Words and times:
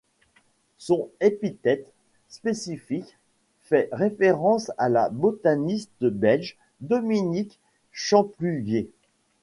Son 0.79 1.11
épithète 1.19 1.93
spécifique 2.27 3.19
fait 3.61 3.87
référence 3.91 4.71
à 4.79 4.89
la 4.89 5.09
botaniste 5.09 6.05
belge 6.07 6.57
Dominique 6.79 7.59
Champluvier. 7.91 8.89